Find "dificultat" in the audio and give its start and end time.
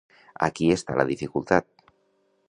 1.09-1.69